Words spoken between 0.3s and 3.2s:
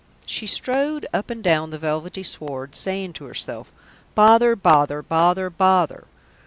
strode up and down the velvety sward, saying